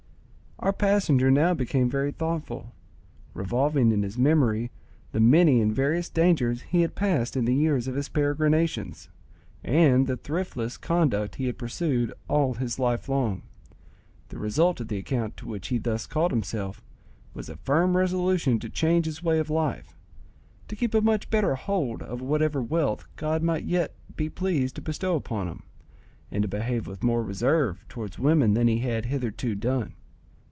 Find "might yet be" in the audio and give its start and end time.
23.41-24.29